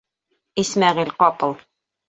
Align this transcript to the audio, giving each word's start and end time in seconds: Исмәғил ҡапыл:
Исмәғил 0.63 1.13
ҡапыл: 1.21 1.57